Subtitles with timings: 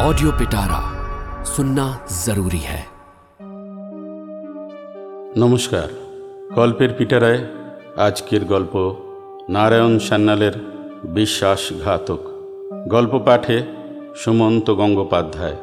[0.00, 0.80] Audio पिटारा
[1.44, 1.86] सुनना
[2.24, 2.82] जरूरी है
[5.38, 5.88] নমস্কার
[6.54, 7.40] গল্পের পিটারায়
[7.96, 8.74] আজকের গল্প
[9.48, 10.54] নারায়ণ সান্যালের
[11.14, 12.22] বিশ্বাসঘাতক
[12.88, 13.56] গল্প পাঠে
[14.16, 15.58] সুমন্ত গঙ্গোপাধ্যায়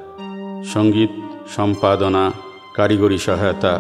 [0.74, 1.14] সঙ্গীত
[1.56, 2.24] সম্পাদনা
[2.76, 3.74] কারিগরি সহায়তা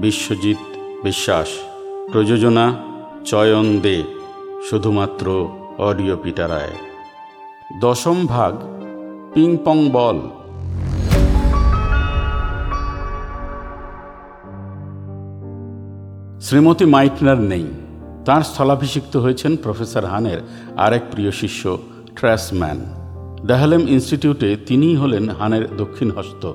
[0.00, 0.60] বিশ্বজিৎ
[1.02, 1.48] বিশ্বাস
[2.12, 2.66] প্রযোজনা
[3.24, 3.96] চয়ন দে
[4.68, 5.26] শুধুমাত্র
[5.78, 6.74] অডিও পিটারায়
[7.80, 8.52] দশম ভাগ
[9.35, 10.19] ping pong ball
[16.41, 17.65] Shrimati Meitner নেই।
[18.25, 20.37] তার স্থলাভিষিক্ত হয়েছেন প্রফেসর হানের
[20.77, 21.77] আরেক প্রিয় শিষ্য,
[22.15, 22.79] ট্র্যাসম্যান।
[23.45, 26.53] ডাহালেম ইনস্টিটিউটে তিনিই হলেন হানের দক্ষিণ হস্ত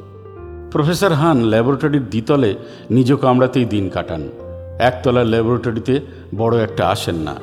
[0.72, 2.55] প্রফেসর হান ল্যাবরেটরির দ্বিতলে
[2.91, 4.28] নিজ কামড়াতেই দিন কাটান।
[4.78, 6.00] একতলার ল্যাবরেটরিতে
[6.36, 7.34] বড় একটা আসেন না।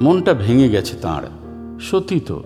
[0.00, 1.22] মনটা ভেঙে গেছে তাঁর।
[1.80, 2.42] সত্যি তো।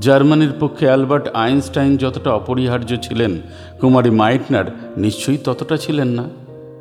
[0.00, 3.40] জার্মানির পক্ষে অ্যালবার্ট আইনস্টাইন যতটা অপরিহার্য ছিলেন,
[3.80, 4.64] কুমারী মাইটনার
[4.96, 6.24] নিশ্চয়ই ততটা ছিলেন না।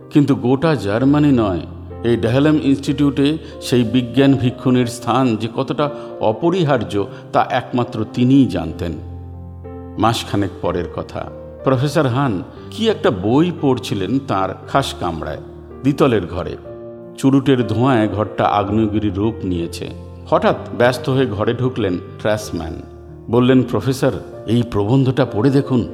[0.10, 1.60] কিন্তু গোটা জার্মানি নয়,
[2.04, 8.92] এই ডেহলেম ইনস্টিটিউটে সেই বিজ্ঞান ভিক্ষুণীর স্থান যে কতটা অপরিহার্য তা একমাত্র তিনিই জানতেন।
[9.98, 11.26] মাসখানেক পরের কথা,
[11.64, 15.42] প্রফেসর হান, কি একটা বই পড়ছিলেন তার খাস কামরায়,
[15.82, 16.58] দ্বিতলের ঘরে।
[17.18, 19.90] চুরুটের ধোঁয়ায় ঘরটা আগ্নেয়গিরি রূপ নিয়েছে।
[20.30, 22.97] হঠাৎ ব্যস্ত হয়ে ঘরে ঢুকলেন ট্র্যাসম্যান।
[23.30, 24.12] বললেন, প্রফেসর,
[24.48, 25.88] এই প্রবন্ধটা পড়ে দেখুন।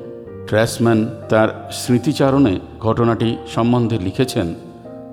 [0.47, 4.55] ট্র্যাসম্যান তার স্মৃতিচারণে ঘটনাটি সম্বন্ধে লিখেছেন,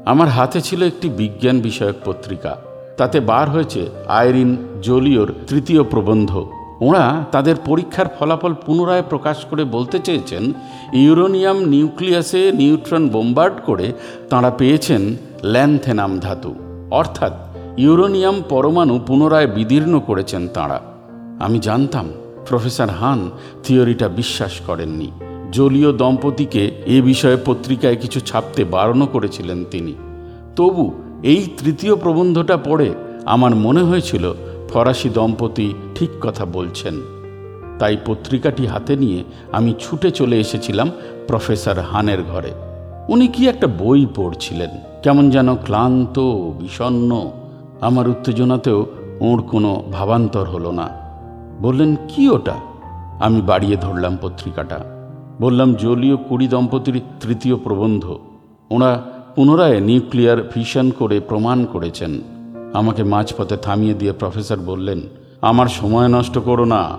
[0.05, 2.57] আমার হাতে ছিল একটি বিজ্ঞান বিষয়ক পত্রিকা।
[2.97, 6.47] তাতে বার হয়েছে আইরিন জোলিওর তৃতীয় প্রবন্ধ।
[6.81, 10.53] ওরা তাদের পরীক্ষার ফলাফল পুনরায় প্রকাশ করে বলতে চেয়েছেন,
[10.93, 13.93] ইউরোনিয়াম নিউক্লিয়াসে নিউট্রন বোম্বার্ড করে
[14.31, 16.55] তাঁরা পেয়েছেন ল্যান্থেনাম ধাতু।
[16.91, 17.33] অর্থাৎ
[17.79, 20.90] ইউরোনিয়াম পরমাণু পুনরায় বিদীর্ণ করেছেন তাঁরা।
[21.41, 22.07] আমি জানতাম
[22.47, 23.31] প্রফেসর হান
[23.65, 25.11] থিওরিটা বিশ্বাস করেননি।
[25.53, 29.95] জলীয় দম্পতিকে এ বিষয়ে পত্রিকায় কিছু ছাপতে বারণও করেছিলেন তিনি।
[30.57, 30.93] তবু
[31.23, 32.95] এই তৃতীয় প্রবন্ধটা পড়ে
[33.27, 34.35] আমার মনে হয়েছিল
[34.69, 36.95] ফরাসি দম্পতি ঠিক কথা বলছেন।
[37.79, 40.91] তাই পত্রিকাটি হাতে নিয়ে আমি ছুটে চলে এসেছিলাম
[41.27, 42.53] প্রফেসর হানের ঘরে।
[43.09, 44.71] উনি কি একটা বই পড়ছিলেন,
[45.03, 46.19] কেমন যেন ক্লান্ত
[46.61, 47.31] বিষণ্ন
[47.81, 48.87] আমার উত্তেজনাতেও
[49.21, 51.10] ওর কোনো ভাবান্তর হলো না।
[51.61, 52.55] বললেন, কি ওটা?
[53.21, 54.81] আমি বাড়িয়ে ধরলাম পত্রিকাটা।
[55.41, 58.19] বললাম, জলীয় কুড়ি দম্পতির তৃতীয় প্রবন্ধ।
[58.71, 59.03] ওরা
[59.37, 62.21] পুনরায় নিউক্লিয়ার ফিশন করে প্রমাণ করেছেন।
[62.73, 65.01] আমাকে মাঝপথে থামিয়ে দিয়ে প্রফেসর বললেন,
[65.41, 66.91] আমার সময় নষ্ট করো না।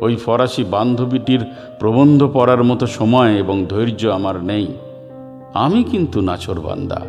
[0.00, 1.44] ওই ফরাসি বান্ধবীটির
[1.78, 4.66] প্রবন্ধ পড়ার মতো সময় এবং ধৈর্য আমার নেই।
[5.54, 7.00] আমি কিন্তু নাছরবান্দা।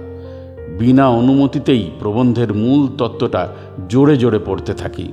[0.79, 3.47] বিনা অনুমতিতেই প্রবন্ধের মূল তত্ত্বটা
[3.89, 5.11] জোরে জোরে পড়তে থাকি।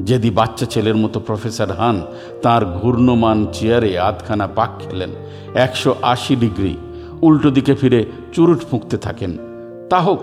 [0.00, 2.02] যেদি বাচ্চা ছেলের মতো প্রফেসর হান
[2.42, 5.10] তার ঘূর্ণমান চেয়ারে আধখানা পাক খেলেন,
[5.54, 6.76] একশো আশি ডিগ্রি,
[7.22, 9.38] উল্টো দিকে ফিরে চুরুট ফুঁকতে থাকেন।
[9.90, 10.20] তা হোক,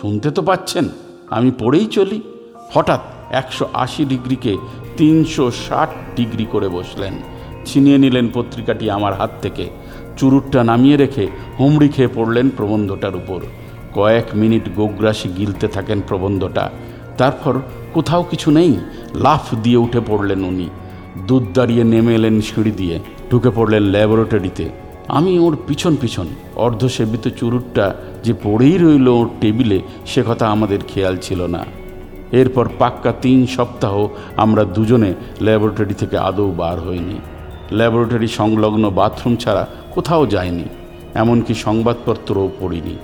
[0.00, 0.88] শুনতে তো পাচ্ছেন,
[1.30, 2.20] আমি পড়েই চলি।
[2.74, 3.00] হঠাৎ
[3.30, 4.56] একশো আশি ডিগ্রিকে
[4.96, 7.12] তিনশো ষাট ডিগ্রি করে বসলেন।
[7.64, 9.70] ছিনিয়ে নিলেন পত্রিকাটি আমার হাত থেকে।
[10.16, 11.26] চুরুটটা নামিয়ে রেখে
[11.60, 13.40] হুমড়ি খেয়ে পড়লেন প্রবন্ধটার উপর।
[13.94, 16.70] কয়েক মিনিট গোগ্রাসী গিলতে থাকেন প্রবন্ধটা।
[17.18, 17.60] তারপর
[17.94, 18.76] কোথাও কিছু নেই
[19.14, 20.68] লাফ দিয়ে উঠে পড়লেন উনি।
[21.26, 22.98] দুধ দাঁড়িয়ে নেমে এলেন সিঁড়ি দিয়ে।
[23.30, 24.68] ঢুকে পড়লেন ল্যাবরেটরিতে।
[25.08, 31.16] আমি ওর পিছন পিছন অর্ধসেবিত চুরুটটা যে পড়েই রইল ওর টেবিলে, সে কথা আমাদের খেয়াল
[31.16, 31.64] ছিল না।
[32.32, 37.18] এরপর পাক্কা তিন সপ্তাহ আমরা দুজনে ল্যাবরেটরি থেকে আদৌ বার হইনি।
[37.72, 40.64] ল্যাবরেটরি সংলগ্ন বাথরুম ছাড়া কোথাও যায়নি,
[41.14, 42.96] এমনকি সংবাদপত্রও পড়িনি।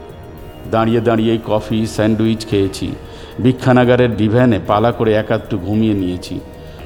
[0.71, 2.89] দাঁড়িয়ে দাঁড়িয়ে কফি, স্যান্ডউইচ খেয়েছি।
[3.41, 6.41] ভিক্ষানাগারের ডিভ্যানে পালা করে একাত্তু ঘুমিয়ে নিয়েছি।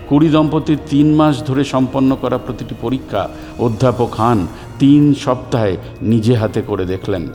[0.09, 3.28] কুড়ি দম্পতির তিন মাস ধরে সম্পন্ন করা প্রতিটি পরীক্ষা
[3.59, 4.47] অধ্যাপক হান
[4.78, 7.28] তিন সপ্তাহে নিজে হাতে করে দেখলেন।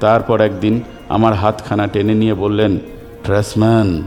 [0.00, 2.78] তারপর একদিন আমার হাতখানা টেনে নিয়ে বললেন,
[3.24, 4.02] ট্রাসম্যান,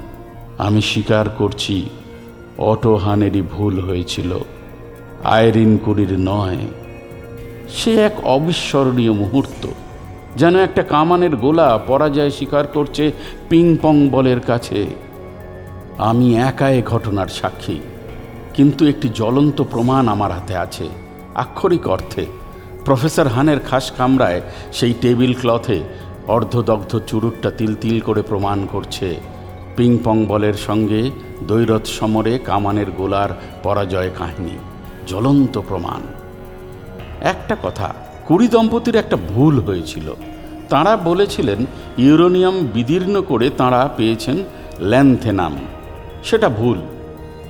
[0.57, 1.89] আমি স্বীকার করছি,
[2.57, 4.37] অটো হানেরই ভুল হয়েছিল।
[5.23, 6.57] আয়রিন কুড়ির নয়।
[7.69, 9.67] সে এক অবিস্মরণীয় মুহূর্ত।
[10.39, 13.03] যেন একটা কামানের গোলা পরাজয় স্বীকার করছে
[13.49, 14.79] পিং পং বলের কাছে।
[16.09, 17.77] আমি একা এ ঘটনার সাক্ষী,
[18.53, 20.85] কিন্তু একটি জ্বলন্ত প্রমাণ আমার হাতে আছে।
[21.35, 22.23] আক্ষরিক অর্থে,
[22.85, 24.41] প্রফেসর হানের খাস কামরায়
[24.73, 25.77] সেই টেবিল ক্লথে
[26.27, 29.07] অর্ধদগ্ধ চুরুটটা তিল তিল করে প্রমাণ করছে
[29.75, 31.01] পিং পং বলের সঙ্গে
[31.47, 33.31] দৈরথ সমরে কামানের গোলার
[33.63, 34.55] পরাজয় কাহিনী।
[35.07, 36.01] জ্বলন্ত প্রমাণ।
[37.21, 37.87] একটা কথা
[38.27, 40.13] কুড়ি দম্পতির একটা ভুল হয়েছিল।
[40.69, 41.65] তাঁরা বলেছিলেন,
[41.97, 44.37] ইউরোনিয়াম বিদীর্ণ করে তাঁরা পেয়েছেন
[44.79, 45.57] ল্যান্থেনাম।
[46.23, 46.81] সেটা ভুল।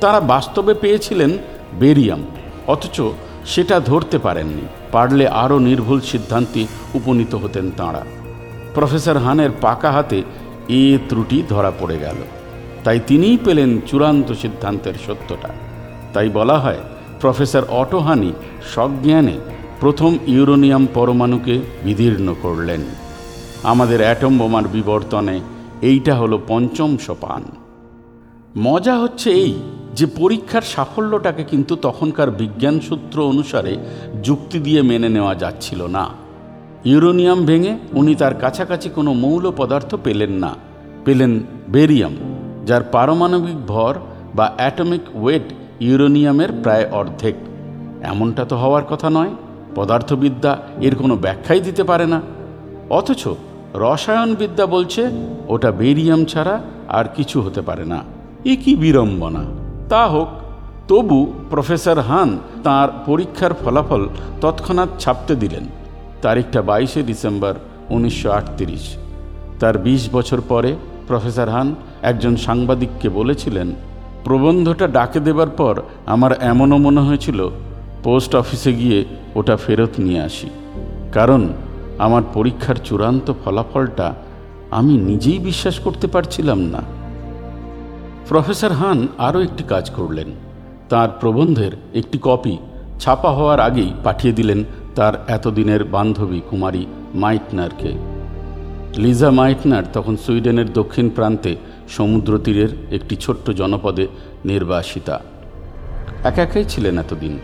[0.01, 1.37] তারা বাস্তবে পেয়েছিলেন
[1.79, 2.23] বেরিয়াম,
[2.67, 3.01] অথচ
[3.45, 8.05] সেটা ধরতে পারেননি। পারলে আরও নির্ভুল সিদ্ধান্তে উপনীত হতেন তাঁরা।
[8.73, 10.23] প্রফেসর হানের পাকা হাতে
[10.69, 12.15] এ ত্রুটি ধরা পড়ে গেল।
[12.83, 15.49] তাই তিনিই পেলেন চূড়ান্ত সিদ্ধান্তের সত্যটা।
[16.13, 16.77] তাই বলা হয়,
[17.21, 18.33] প্রফেসর অটোহানি
[18.75, 19.33] সজ্ঞানে
[19.79, 22.81] প্রথম ইউরোনিয়াম পরমাণুকে বিদীর্ণ করলেন।
[23.63, 25.39] আমাদের অ্যাটম বোমার বিবর্তনে
[25.81, 27.43] এইটা হলো পঞ্চম সোপান।
[28.57, 29.53] মজা হচ্ছে এই
[29.93, 33.77] যে পরীক্ষার সাফল্যটাকে কিন্তু তখনকার বিজ্ঞান সূত্র অনুসারে
[34.23, 36.09] যুক্তি দিয়ে মেনে নেওয়া যাচ্ছিল না।
[36.85, 40.55] ইউরোনিয়াম ভেঙে উনি তার কাছাকাছি কোনো মৌল পদার্থ পেলেন না।
[41.05, 41.39] পেলেন
[41.69, 42.13] বেরিয়াম,
[42.65, 43.95] যার পারমাণবিক ভর
[44.35, 47.35] বা অ্যাটমিক ওয়েট ইউরোনিয়ামের প্রায় অর্ধেক।
[48.03, 49.29] এমনটা তো হওয়ার কথা নয়।
[49.77, 50.51] পদার্থবিদ্যা
[50.87, 52.19] এর কোনো ব্যাখ্যাই দিতে পারে না।
[52.89, 53.23] অথচ
[53.75, 55.01] রসায়নবিদ্যা বলছে,
[55.47, 56.55] ওটা বেরিয়াম ছাড়া
[56.97, 57.99] আর কিছু হতে পারে না।
[58.45, 59.43] এ কি বিড়ম্বনা?
[59.89, 60.29] তা হোক,
[60.89, 61.19] তবু
[61.49, 62.29] প্রফেসর হান
[62.63, 64.03] তার পরীক্ষার ফলাফল
[64.41, 65.65] তৎক্ষণাৎ ছাপতে দিলেন।
[66.21, 67.53] তারিখটা বাইশে ডিসেম্বর
[67.89, 68.29] উনিশশো
[69.59, 70.71] তার ২০ বছর পরে
[71.07, 71.67] প্রফেসর হান
[72.01, 73.67] একজন সাংবাদিককে বলেছিলেন,
[74.23, 75.75] প্রবন্ধটা ডাকে দেবার পর
[76.05, 77.39] আমার এমনও মনে হয়েছিল
[78.07, 79.05] পোস্ট অফিসে গিয়ে
[79.35, 80.49] ওটা ফেরত নিয়ে আসি।
[81.11, 81.47] কারণ
[81.97, 84.15] আমার পরীক্ষার চূড়ান্ত ফলাফলটা
[84.71, 86.81] আমি নিজেই বিশ্বাস করতে পারছিলাম না।
[88.27, 90.27] প্রফেসর হান আরও একটি কাজ করলেন।
[90.89, 92.57] তার প্রবন্ধের একটি কপি
[92.99, 94.63] ছাপা হওয়ার আগেই পাঠিয়ে দিলেন
[94.95, 97.93] তার এতদিনের বান্ধবী কুমারী মাইটনারকে।
[98.97, 101.55] লিজা মাইটনার তখন সুইডেনের দক্ষিণ প্রান্তে
[101.89, 104.07] সমুদ্র তীরের একটি ছোট্ট জনপদে
[104.45, 105.19] নির্বাসিতা।
[106.23, 107.39] একা একাই ছিলেন এতদিন।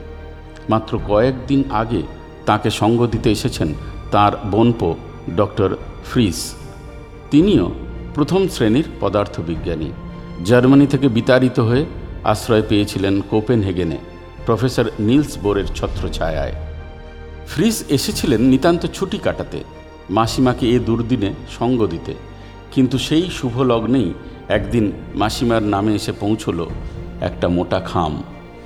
[0.70, 2.02] মাত্র কয়েকদিন আগে
[2.46, 3.74] তাকে সঙ্গ দিতে এসেছেন
[4.12, 4.96] তার বোনপো
[5.38, 5.76] ডক্টর
[6.06, 6.54] ফ্রিস।
[7.32, 7.72] তিনিও
[8.16, 9.92] প্রথম শ্রেণির পদার্থবিজ্ঞানী।
[10.46, 11.86] জার্মানি থেকে বিতাড়িত হয়ে
[12.24, 13.98] আশ্রয় পেয়েছিলেন কোপেনহেগেনে,
[14.46, 16.54] প্রফেসর নিলস বোরের ছত্রছায়ায়।
[17.48, 19.64] ফ্রিজ এসেছিলেন নিতান্ত ছুটি কাটাতে,
[20.10, 22.14] মাসিমাকে এ দুর্দিনে সঙ্গ দিতে।
[22.72, 24.14] কিন্তু সেই শুভ লগ্নেই
[24.50, 26.66] একদিন মাসিমার নামে এসে পৌঁছল
[27.22, 28.24] একটা মোটা খাম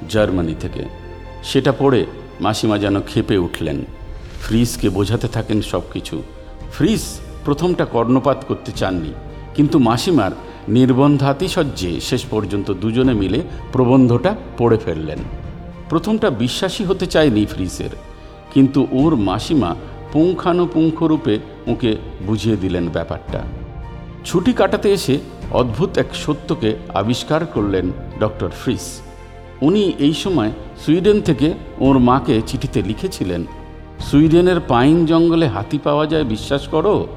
[0.09, 1.06] জার্মানি থেকে।
[1.43, 2.05] সেটা পড়ে
[2.41, 3.77] মাসিমা যেন খেপে উঠলেন।
[4.41, 6.21] ফ্রিজকে বোঝাতে থাকেন সব কিছু
[6.71, 7.03] ফ্রিজ
[7.45, 9.11] প্রথমটা কর্ণপাত করতে চাননি,
[9.55, 10.31] কিন্তু মাসিমার
[10.69, 13.39] নির্বন্ধাতিশয্যে শেষ পর্যন্ত দুজনে মিলে
[13.73, 15.19] প্রবন্ধটা পড়ে ফেললেন।
[15.89, 17.93] প্রথমটা বিশ্বাসী হতে চায়নি ফ্রিজের,
[18.53, 19.75] কিন্তু ওর মাসিমা
[20.13, 21.91] পুঙ্খানুপুঙ্খরূপে ওকে
[22.25, 23.41] বুঝিয়ে দিলেন ব্যাপারটা।
[24.25, 25.19] ছুটি কাটাতে এসে
[25.51, 27.85] অদ্ভুত এক সত্যকে আবিষ্কার করলেন
[28.19, 28.85] ডক্টর ফ্রিস
[29.62, 30.51] উনি এই সময়
[30.86, 33.42] সুইডেন থেকে ওর মাকে চিঠিতে লিখেছিলেন,
[34.00, 37.07] সুইডেনের পাইন জঙ্গলে হাতি পাওয়া যায়, বিশ্বাস করো?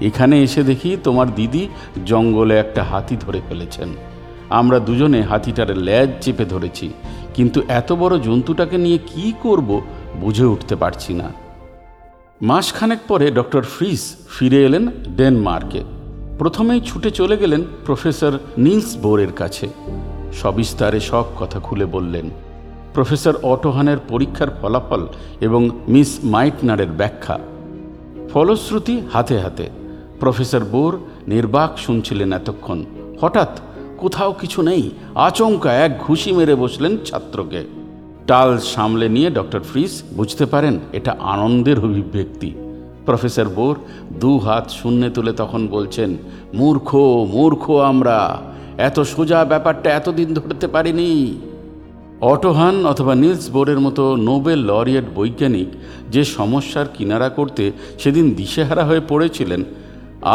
[0.00, 1.68] এখানে এসে দেখি তোমার দিদি
[2.06, 3.88] জঙ্গলে একটা হাতি ধরে ফেলেছেন।
[4.50, 6.90] আমরা দুজনে হাতিটার ল্যাজ চেপে ধরেছি,
[7.34, 9.80] কিন্তু এত বড় জন্তুটাকে নিয়ে কি করব
[10.20, 11.28] বুঝে উঠতে পারছি না।
[12.42, 14.02] মাসখানেক পরে ডক্টর ফ্রিস
[14.34, 14.84] ফিরে এলেন
[15.16, 15.80] ডেনমার্কে।
[16.38, 19.68] প্রথমেই ছুটে চলে গেলেন প্রফেসর নিলস বোরের কাছে।
[20.32, 22.30] সবিস্তারে সব কথা খুলে বললেন।
[22.94, 25.06] প্রফেসর অটোহানের পরীক্ষার ফলাফল
[25.40, 27.38] এবং মিস মাইটনারের ব্যাখ্যা।
[28.32, 29.70] ফলশ্রুতি হাতে হাতে।
[30.20, 30.98] প্রফেসর বোর
[31.28, 32.84] নির্বাক শুনছিলেন এতক্ষণ।
[33.20, 33.60] হঠাৎ
[33.98, 37.64] কোথাও কিছু নেই, আচমকা এক ঘুষি মেরে বসলেন ছাত্রকে।
[38.26, 42.54] টাল সামলে নিয়ে ডক্টর ফ্রিস বুঝতে পারেন, এটা আনন্দের অভিব্যক্তি।
[43.06, 43.76] প্রফেসর বোর
[44.20, 46.16] দু হাত শূন্যে তুলে তখন বলছেন,
[46.54, 46.94] মূর্খ
[47.30, 48.38] মূর্খ আমরা।
[48.88, 51.10] এত সোজা ব্যাপারটা এতদিন ধরতে পারিনি।
[52.32, 55.68] অটোহান অথবা নিলস বোরের মতো নোবেল লরিয়েট বৈজ্ঞানিক
[56.10, 57.64] যে সমস্যার কিনারা করতে
[57.98, 59.60] সেদিন দিশেহারা হয়ে পড়েছিলেন,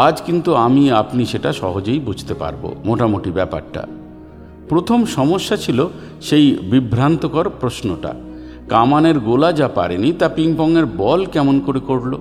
[0.06, 3.82] আজ কিন্তু আমি আপনি সেটা সহজেই বুঝতে পারব, মোটামুটি ব্যাপারটা।
[4.68, 5.78] প্রথম সমস্যা ছিল
[6.20, 8.12] সেই বিভ্রান্তকর প্রশ্নটা,
[8.68, 12.12] কামানের গোলা যা পারেনি তা পিংপংয়ের বল কেমন করে করল?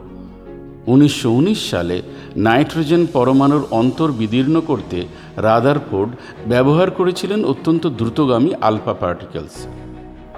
[0.87, 2.01] উনিশশো উনিশ সালে
[2.37, 5.05] নাইট্রোজেন পরমাণুর অন্তর বিদীর্ণ করতে
[5.37, 6.11] রাদারফোর্ড
[6.47, 9.67] ব্যবহার করেছিলেন অত্যন্ত দ্রুতগামী আলফা পার্টিকেলস।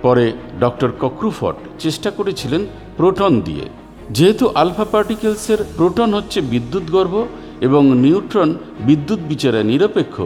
[0.01, 2.65] পরে ডক্টর কক্রুফট চেষ্টা করেছিলেন
[2.97, 3.65] প্রোটন দিয়ে।
[4.11, 7.25] যেহেতু আলফা পার্টিকেলসের প্রোটন হচ্ছে বিদ্যুৎগর্ভ
[7.61, 10.21] এবং নিউট্রন বিদ্যুৎ বিচারে নিরপেক্ষ,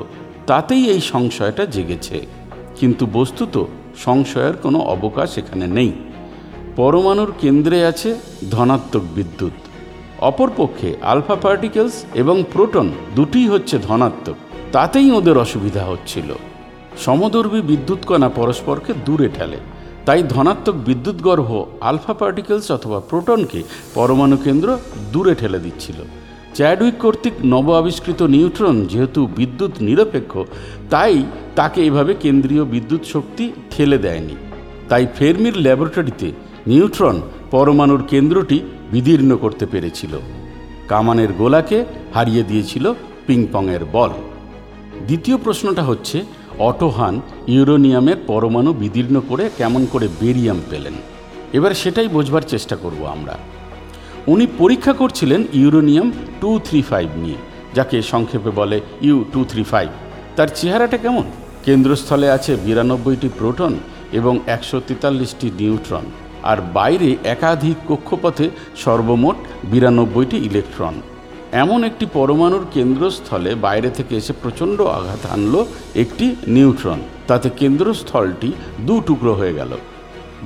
[0.48, 2.28] তাতেই এই সংশয়টা জেগেছে।
[2.75, 3.63] কিন্তু বস্তুত
[4.04, 5.92] সংশয়ের কোনো অবকাশ এখানে নেই।
[6.75, 8.16] পরমাণুর কেন্দ্রে আছে
[8.51, 9.61] ধনাত্মক বিদ্যুৎ।
[10.22, 14.36] অপরপক্ষে আলফা পার্টিকেলস এবং প্রোটন দুটিই হচ্ছে ধনাত্মক।
[14.72, 16.30] তাতেই ওদের অসুবিধা হচ্ছিল।
[16.98, 19.58] সমদর্বী বিদ্যুৎ কণা পরস্পরকে দূরে ঠেলে।
[20.06, 21.50] তাই ধনাত্মক বিদ্যুৎগর্ভ
[21.82, 23.63] আলফা পার্টিকেলস অথবা প্রোটনকে
[23.94, 24.78] পরমাণু কেন্দ্র
[25.13, 25.96] দূরে ঠেলে দিচ্ছিল।
[26.56, 30.34] চ্যাডউইক কর্তৃক নব আবিষ্কৃত নিউট্রন যেহেতু বিদ্যুৎ নিরপেক্ষ,
[30.90, 31.24] তাই
[31.56, 34.36] তাকে এভাবে কেন্দ্রীয় বিদ্যুৎ শক্তি ঠেলে দেয়নি।
[34.90, 36.32] তাই ফেরমির ল্যাবরেটরিতে
[36.68, 38.60] নিউট্রন পরমাণুর কেন্দ্রটি
[38.91, 40.19] বিদীর্ণ করতে পেরেছিল।
[40.88, 42.93] কামানের গোলাকে হারিয়ে দিয়েছিল
[43.27, 44.10] পিংপংয়ের বল।
[45.05, 46.25] দ্বিতীয় প্রশ্নটা হচ্ছে,
[46.60, 50.93] অটোহান ইউরোনিয়ামের পরমাণু বিদীর্ণ করে কেমন করে বেরিয়াম পেলেন?
[51.53, 53.38] এবার সেটাই বোঝবার চেষ্টা করব আমরা।
[54.27, 57.36] উনি পরীক্ষা করছিলেন ইউরোনিয়াম টু থ্রি ফাইভ নিয়ে,
[57.74, 59.89] যাকে সংক্ষেপে বলে ইউ টু থ্রি ফাইভ।
[60.36, 61.24] তার চেহারাটা কেমন?
[61.65, 63.74] কেন্দ্রস্থলে আছে বিরানব্বইটি প্রোটন
[64.12, 66.05] এবং একশো তেতাল্লিশটি নিউট্রন।
[66.43, 71.01] আর বাইরে একাধিক কক্ষপথে সর্বমোট বিরানব্বইটি ইলেকট্রন।
[71.51, 79.01] এমন একটি পরমাণুর কেন্দ্রস্থলে বাইরে থেকে এসে প্রচণ্ড আঘাত আনল একটি নিউট্রন। তাতে কেন্দ্রস্থলটি দু
[79.01, 79.71] টুকরো হয়ে গেল।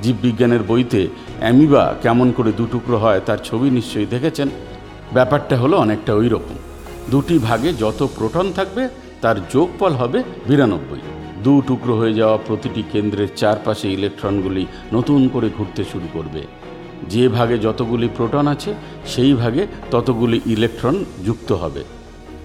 [0.02, 1.08] জীববিজ্ঞানের বইতে
[1.40, 4.48] অ্যামিবা কেমন করে দু টুকরো হয় তার ছবি নিশ্চয়ই দেখেছেন।
[5.12, 6.56] ব্যাপারটা হলো অনেকটা ওই রকম
[7.10, 8.88] দুটি ভাগে যত প্রোটন থাকবে
[9.20, 11.00] তার যোগফল হবে বিরানব্বই।
[11.46, 16.42] দু টুকরো হয়ে যাওয়া প্রতিটি কেন্দ্রের চারপাশে ইলেকট্রনগুলি নতুন করে ঘুরতে শুরু করবে।
[17.08, 18.74] যে ভাগে যতগুলি প্রোটন আছে,
[19.06, 21.84] সেই ভাগে ততগুলি ইলেকট্রন যুক্ত হবে।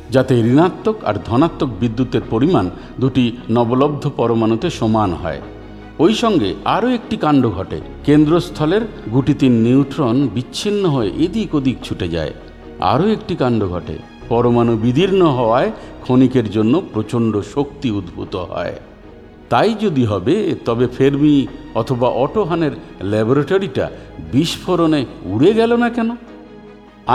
[0.10, 5.41] যাতে ঋণাত্মক আর ধনাত্মক বিদ্যুতের পরিমাণ দুটি নবলব্ধ পরমাণুতে সমান হয়।
[6.00, 8.81] ওই সঙ্গে আরও একটি কাণ্ড ঘটে। কেন্দ্রস্থলের
[9.13, 12.34] গুটি তিন নিউট্রন বিচ্ছিন্ন হয়ে এদিক ওদিক ছুটে যায়।
[12.79, 13.98] আরও একটি কাণ্ড ঘটে।
[14.29, 18.75] পরমাণু বিদীর্ণ হওয়ায় ক্ষণিকের জন্য প্রচণ্ড শক্তি উদ্ভূত হয়।
[19.51, 20.36] তাই যদি হবে,
[20.67, 21.36] তবে ফেরমি
[21.81, 22.74] অথবা অটোহানের
[23.12, 23.86] ল্যাবরেটরিটা
[24.34, 25.01] বিস্ফোরণে
[25.34, 26.10] উড়ে গেল না কেন?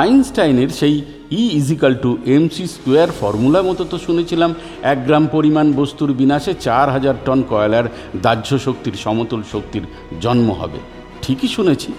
[0.02, 0.96] আইনস্টাইনের সেই
[1.40, 4.50] E equal to MC square formula মতো তো শুনেছিলাম,
[4.92, 7.86] এক গ্রাম পরিমাণ বস্তুর বিনাশে চার হাজার টন কয়লার
[8.24, 9.84] দাহ্য শক্তির সমতল শক্তির
[10.24, 10.78] জন্ম হবে।
[11.22, 11.90] ঠিকই শুনেছি,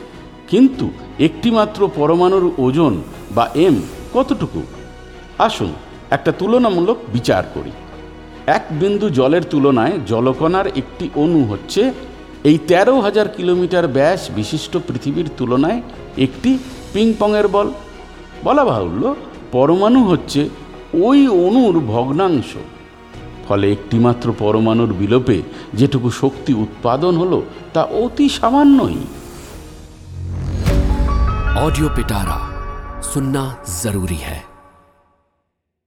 [0.51, 0.86] কিন্তু
[1.27, 2.94] একটিমাত্র পরমাণুর ওজন
[3.36, 3.75] বা এম
[4.15, 4.62] কতটুকু?
[5.48, 5.72] আসুন
[6.15, 7.74] একটা তুলনামূলক বিচার করি।
[8.47, 11.83] এক বিন্দু জলের তুলনায় জলকণার একটি অণু হচ্ছে
[12.45, 15.81] এই তেরো হাজার কিলোমিটার ব্যাস বিশিষ্ট পৃথিবীর তুলনায়
[16.17, 16.51] একটি
[16.93, 17.69] পিংপংয়ের বল
[18.45, 19.03] বলা বাহুল্য
[19.53, 20.41] পরমাণু হচ্ছে
[21.03, 22.51] ওই অণুর ভগ্নাংশ
[23.47, 25.39] ফলে একটিমাত্র পরমাণুর বিলোপে
[25.75, 27.39] যেটুকু শক্তি উৎপাদন হলো
[27.75, 28.99] তা অতি সামান্যই
[31.57, 32.37] ऑडियो पिटारा
[33.03, 33.43] सुनना
[33.83, 34.39] जरूरी है